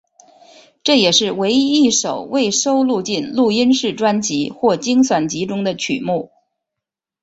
[0.83, 6.31] 这也是唯一一首未收录进录音室专辑或精选集中的曲目。